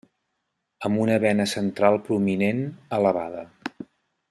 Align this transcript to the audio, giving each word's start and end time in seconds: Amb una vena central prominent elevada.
Amb 0.87 1.01
una 1.03 1.17
vena 1.25 1.45
central 1.51 1.99
prominent 2.09 2.65
elevada. 3.01 3.47